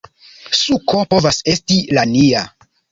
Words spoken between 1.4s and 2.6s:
esti la nia